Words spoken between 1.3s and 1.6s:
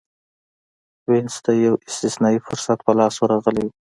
ته